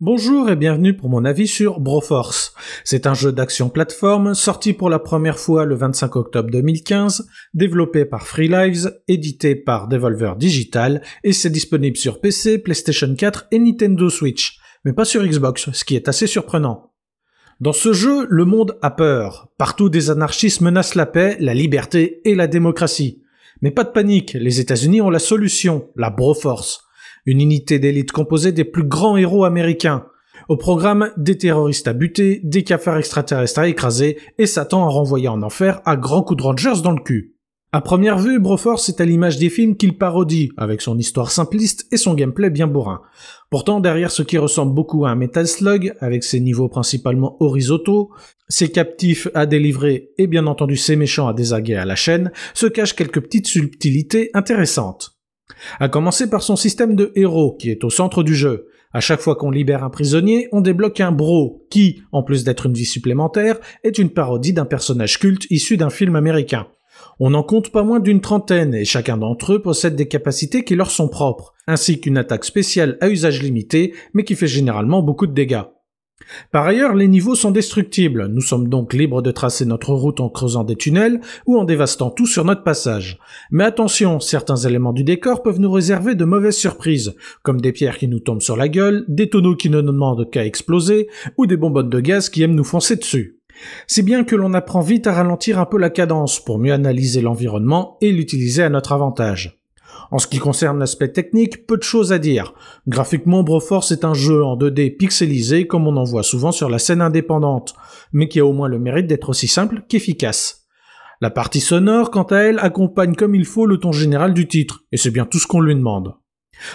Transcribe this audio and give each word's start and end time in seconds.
Bonjour 0.00 0.48
et 0.48 0.54
bienvenue 0.54 0.96
pour 0.96 1.08
mon 1.10 1.24
avis 1.24 1.48
sur 1.48 1.80
Broforce. 1.80 2.54
C'est 2.84 3.08
un 3.08 3.14
jeu 3.14 3.32
d'action 3.32 3.68
plateforme 3.68 4.32
sorti 4.32 4.72
pour 4.72 4.90
la 4.90 5.00
première 5.00 5.40
fois 5.40 5.64
le 5.64 5.74
25 5.74 6.14
octobre 6.14 6.50
2015, 6.52 7.26
développé 7.52 8.04
par 8.04 8.24
Free 8.24 8.46
Lives, 8.46 8.96
édité 9.08 9.56
par 9.56 9.88
Devolver 9.88 10.36
Digital 10.36 11.02
et 11.24 11.32
c'est 11.32 11.50
disponible 11.50 11.96
sur 11.96 12.20
PC, 12.20 12.58
PlayStation 12.58 13.12
4 13.12 13.48
et 13.50 13.58
Nintendo 13.58 14.08
Switch, 14.08 14.60
mais 14.84 14.92
pas 14.92 15.04
sur 15.04 15.24
Xbox, 15.24 15.72
ce 15.72 15.84
qui 15.84 15.96
est 15.96 16.06
assez 16.06 16.28
surprenant. 16.28 16.92
Dans 17.58 17.72
ce 17.72 17.92
jeu, 17.92 18.24
le 18.30 18.44
monde 18.44 18.78
a 18.82 18.92
peur. 18.92 19.48
Partout 19.58 19.88
des 19.88 20.10
anarchistes 20.10 20.60
menacent 20.60 20.94
la 20.94 21.06
paix, 21.06 21.36
la 21.40 21.54
liberté 21.54 22.20
et 22.24 22.36
la 22.36 22.46
démocratie. 22.46 23.24
Mais 23.62 23.72
pas 23.72 23.82
de 23.82 23.90
panique, 23.90 24.34
les 24.34 24.60
États-Unis 24.60 25.00
ont 25.00 25.10
la 25.10 25.18
solution, 25.18 25.88
la 25.96 26.10
Broforce 26.10 26.87
une 27.28 27.42
unité 27.42 27.78
d'élite 27.78 28.10
composée 28.10 28.52
des 28.52 28.64
plus 28.64 28.84
grands 28.84 29.18
héros 29.18 29.44
américains. 29.44 30.06
Au 30.48 30.56
programme, 30.56 31.10
des 31.18 31.36
terroristes 31.36 31.86
à 31.86 31.92
buter, 31.92 32.40
des 32.42 32.64
cafards 32.64 32.96
extraterrestres 32.96 33.58
à 33.58 33.68
écraser, 33.68 34.16
et 34.38 34.46
Satan 34.46 34.86
à 34.86 34.88
renvoyer 34.88 35.28
en 35.28 35.42
enfer 35.42 35.82
à 35.84 35.98
grands 35.98 36.22
coups 36.22 36.38
de 36.38 36.42
Rangers 36.42 36.80
dans 36.82 36.92
le 36.92 37.02
cul. 37.02 37.34
À 37.70 37.82
première 37.82 38.18
vue, 38.18 38.40
Broforce 38.40 38.88
est 38.88 39.02
à 39.02 39.04
l'image 39.04 39.36
des 39.36 39.50
films 39.50 39.76
qu'il 39.76 39.98
parodie, 39.98 40.52
avec 40.56 40.80
son 40.80 40.96
histoire 40.96 41.30
simpliste 41.30 41.86
et 41.92 41.98
son 41.98 42.14
gameplay 42.14 42.48
bien 42.48 42.66
bourrin. 42.66 43.02
Pourtant, 43.50 43.80
derrière 43.80 44.10
ce 44.10 44.22
qui 44.22 44.38
ressemble 44.38 44.72
beaucoup 44.72 45.04
à 45.04 45.10
un 45.10 45.14
Metal 45.14 45.46
Slug, 45.46 45.92
avec 46.00 46.24
ses 46.24 46.40
niveaux 46.40 46.70
principalement 46.70 47.36
horizontaux, 47.40 48.08
ses 48.48 48.70
captifs 48.70 49.28
à 49.34 49.44
délivrer 49.44 50.12
et 50.16 50.28
bien 50.28 50.46
entendu 50.46 50.78
ses 50.78 50.96
méchants 50.96 51.28
à 51.28 51.34
désaguer 51.34 51.76
à 51.76 51.84
la 51.84 51.94
chaîne, 51.94 52.32
se 52.54 52.64
cachent 52.64 52.96
quelques 52.96 53.20
petites 53.20 53.48
subtilités 53.48 54.30
intéressantes. 54.32 55.17
À 55.80 55.88
commencer 55.88 56.28
par 56.30 56.42
son 56.42 56.56
système 56.56 56.94
de 56.94 57.12
héros, 57.14 57.56
qui 57.58 57.70
est 57.70 57.84
au 57.84 57.90
centre 57.90 58.22
du 58.22 58.34
jeu. 58.34 58.68
À 58.92 59.00
chaque 59.00 59.20
fois 59.20 59.36
qu'on 59.36 59.50
libère 59.50 59.84
un 59.84 59.90
prisonnier, 59.90 60.48
on 60.52 60.60
débloque 60.60 61.00
un 61.00 61.12
bro, 61.12 61.66
qui, 61.70 62.02
en 62.12 62.22
plus 62.22 62.44
d'être 62.44 62.66
une 62.66 62.74
vie 62.74 62.86
supplémentaire, 62.86 63.58
est 63.84 63.98
une 63.98 64.10
parodie 64.10 64.52
d'un 64.52 64.64
personnage 64.64 65.18
culte 65.18 65.46
issu 65.50 65.76
d'un 65.76 65.90
film 65.90 66.16
américain. 66.16 66.66
On 67.20 67.34
en 67.34 67.42
compte 67.42 67.70
pas 67.70 67.82
moins 67.82 68.00
d'une 68.00 68.20
trentaine, 68.20 68.74
et 68.74 68.84
chacun 68.84 69.16
d'entre 69.16 69.54
eux 69.54 69.62
possède 69.62 69.96
des 69.96 70.08
capacités 70.08 70.64
qui 70.64 70.74
leur 70.74 70.90
sont 70.90 71.08
propres, 71.08 71.52
ainsi 71.66 72.00
qu'une 72.00 72.16
attaque 72.16 72.44
spéciale 72.44 72.96
à 73.00 73.08
usage 73.08 73.42
limité, 73.42 73.94
mais 74.14 74.24
qui 74.24 74.36
fait 74.36 74.46
généralement 74.46 75.02
beaucoup 75.02 75.26
de 75.26 75.34
dégâts. 75.34 75.64
Par 76.52 76.66
ailleurs, 76.66 76.94
les 76.94 77.08
niveaux 77.08 77.34
sont 77.34 77.50
destructibles, 77.50 78.26
nous 78.26 78.40
sommes 78.40 78.68
donc 78.68 78.92
libres 78.92 79.22
de 79.22 79.30
tracer 79.30 79.64
notre 79.64 79.92
route 79.92 80.20
en 80.20 80.28
creusant 80.28 80.64
des 80.64 80.76
tunnels 80.76 81.20
ou 81.46 81.58
en 81.58 81.64
dévastant 81.64 82.10
tout 82.10 82.26
sur 82.26 82.44
notre 82.44 82.64
passage. 82.64 83.18
Mais 83.50 83.64
attention, 83.64 84.20
certains 84.20 84.56
éléments 84.56 84.92
du 84.92 85.04
décor 85.04 85.42
peuvent 85.42 85.60
nous 85.60 85.70
réserver 85.70 86.14
de 86.14 86.24
mauvaises 86.24 86.56
surprises, 86.56 87.14
comme 87.42 87.60
des 87.60 87.72
pierres 87.72 87.98
qui 87.98 88.08
nous 88.08 88.20
tombent 88.20 88.42
sur 88.42 88.56
la 88.56 88.68
gueule, 88.68 89.04
des 89.08 89.28
tonneaux 89.28 89.56
qui 89.56 89.70
ne 89.70 89.80
nous 89.80 89.92
demandent 89.92 90.28
qu'à 90.30 90.44
exploser, 90.44 91.08
ou 91.36 91.46
des 91.46 91.56
bonbonnes 91.56 91.90
de 91.90 92.00
gaz 92.00 92.28
qui 92.28 92.42
aiment 92.42 92.54
nous 92.54 92.64
foncer 92.64 92.96
dessus. 92.96 93.38
Si 93.86 94.02
bien 94.02 94.24
que 94.24 94.36
l'on 94.36 94.54
apprend 94.54 94.80
vite 94.80 95.06
à 95.06 95.14
ralentir 95.14 95.58
un 95.58 95.66
peu 95.66 95.78
la 95.78 95.90
cadence 95.90 96.42
pour 96.44 96.58
mieux 96.58 96.72
analyser 96.72 97.20
l'environnement 97.20 97.96
et 98.00 98.12
l'utiliser 98.12 98.62
à 98.62 98.70
notre 98.70 98.92
avantage. 98.92 99.57
En 100.10 100.18
ce 100.18 100.26
qui 100.26 100.38
concerne 100.38 100.78
l'aspect 100.78 101.12
technique, 101.12 101.66
peu 101.66 101.76
de 101.76 101.82
choses 101.82 102.12
à 102.12 102.18
dire. 102.18 102.54
Graphiquement, 102.86 103.42
Broforce 103.42 103.92
est 103.92 104.04
un 104.04 104.14
jeu 104.14 104.42
en 104.44 104.56
2D 104.56 104.96
pixelisé 104.96 105.66
comme 105.66 105.86
on 105.86 105.96
en 105.96 106.04
voit 106.04 106.22
souvent 106.22 106.52
sur 106.52 106.70
la 106.70 106.78
scène 106.78 107.02
indépendante, 107.02 107.74
mais 108.12 108.28
qui 108.28 108.40
a 108.40 108.46
au 108.46 108.52
moins 108.52 108.68
le 108.68 108.78
mérite 108.78 109.06
d'être 109.06 109.28
aussi 109.28 109.48
simple 109.48 109.82
qu'efficace. 109.88 110.66
La 111.20 111.30
partie 111.30 111.60
sonore, 111.60 112.10
quant 112.10 112.22
à 112.22 112.38
elle, 112.38 112.58
accompagne 112.60 113.14
comme 113.14 113.34
il 113.34 113.44
faut 113.44 113.66
le 113.66 113.78
ton 113.78 113.92
général 113.92 114.34
du 114.34 114.46
titre, 114.46 114.84
et 114.92 114.96
c'est 114.96 115.10
bien 115.10 115.24
tout 115.24 115.38
ce 115.38 115.46
qu'on 115.46 115.60
lui 115.60 115.74
demande. 115.74 116.14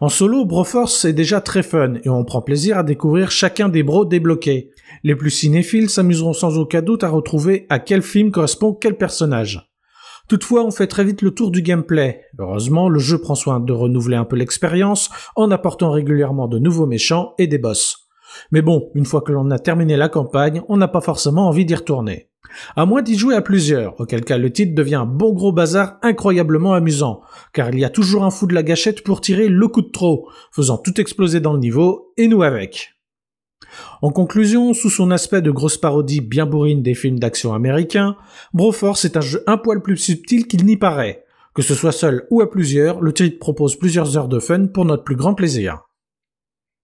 En 0.00 0.08
solo, 0.08 0.44
Broforce 0.44 1.04
est 1.04 1.12
déjà 1.12 1.40
très 1.40 1.62
fun, 1.62 1.94
et 2.04 2.08
on 2.08 2.24
prend 2.24 2.42
plaisir 2.42 2.78
à 2.78 2.82
découvrir 2.82 3.30
chacun 3.30 3.68
des 3.68 3.82
bros 3.82 4.04
débloqués. 4.04 4.70
Les 5.04 5.16
plus 5.16 5.30
cinéphiles 5.30 5.90
s'amuseront 5.90 6.32
sans 6.32 6.58
aucun 6.58 6.82
doute 6.82 7.04
à 7.04 7.08
retrouver 7.08 7.66
à 7.68 7.78
quel 7.78 8.02
film 8.02 8.30
correspond 8.30 8.72
quel 8.72 8.96
personnage. 8.96 9.75
Toutefois, 10.28 10.64
on 10.64 10.70
fait 10.70 10.88
très 10.88 11.04
vite 11.04 11.22
le 11.22 11.30
tour 11.30 11.50
du 11.50 11.62
gameplay. 11.62 12.22
Heureusement, 12.38 12.88
le 12.88 12.98
jeu 12.98 13.18
prend 13.18 13.36
soin 13.36 13.60
de 13.60 13.72
renouveler 13.72 14.16
un 14.16 14.24
peu 14.24 14.36
l'expérience 14.36 15.08
en 15.36 15.50
apportant 15.50 15.90
régulièrement 15.90 16.48
de 16.48 16.58
nouveaux 16.58 16.86
méchants 16.86 17.34
et 17.38 17.46
des 17.46 17.58
boss. 17.58 18.08
Mais 18.50 18.62
bon, 18.62 18.90
une 18.94 19.04
fois 19.04 19.20
que 19.20 19.32
l'on 19.32 19.50
a 19.50 19.58
terminé 19.58 19.96
la 19.96 20.08
campagne, 20.08 20.62
on 20.68 20.76
n'a 20.76 20.88
pas 20.88 21.00
forcément 21.00 21.48
envie 21.48 21.64
d'y 21.64 21.74
retourner. 21.74 22.30
À 22.74 22.86
moins 22.86 23.02
d'y 23.02 23.16
jouer 23.16 23.34
à 23.34 23.42
plusieurs, 23.42 24.00
auquel 24.00 24.24
cas 24.24 24.38
le 24.38 24.52
titre 24.52 24.74
devient 24.74 24.96
un 24.96 25.06
bon 25.06 25.32
gros 25.32 25.52
bazar 25.52 25.98
incroyablement 26.02 26.74
amusant, 26.74 27.20
car 27.52 27.70
il 27.70 27.78
y 27.78 27.84
a 27.84 27.90
toujours 27.90 28.24
un 28.24 28.30
fou 28.30 28.46
de 28.46 28.54
la 28.54 28.62
gâchette 28.62 29.04
pour 29.04 29.20
tirer 29.20 29.48
le 29.48 29.68
coup 29.68 29.82
de 29.82 29.90
trop, 29.90 30.28
faisant 30.52 30.78
tout 30.78 31.00
exploser 31.00 31.40
dans 31.40 31.52
le 31.52 31.58
niveau, 31.58 32.12
et 32.16 32.28
nous 32.28 32.42
avec. 32.42 32.95
En 34.02 34.10
conclusion, 34.10 34.74
sous 34.74 34.90
son 34.90 35.10
aspect 35.10 35.42
de 35.42 35.50
grosse 35.50 35.78
parodie 35.78 36.20
bien 36.20 36.46
bourrine 36.46 36.82
des 36.82 36.94
films 36.94 37.18
d'action 37.18 37.54
américains, 37.54 38.16
Broforce 38.52 39.04
est 39.04 39.16
un 39.16 39.20
jeu 39.20 39.42
un 39.46 39.56
poil 39.56 39.82
plus 39.82 39.96
subtil 39.96 40.46
qu'il 40.46 40.64
n'y 40.64 40.76
paraît. 40.76 41.24
Que 41.54 41.62
ce 41.62 41.74
soit 41.74 41.92
seul 41.92 42.26
ou 42.30 42.42
à 42.42 42.50
plusieurs, 42.50 43.00
le 43.00 43.12
titre 43.12 43.38
propose 43.38 43.76
plusieurs 43.76 44.18
heures 44.18 44.28
de 44.28 44.40
fun 44.40 44.66
pour 44.66 44.84
notre 44.84 45.04
plus 45.04 45.16
grand 45.16 45.34
plaisir. 45.34 45.85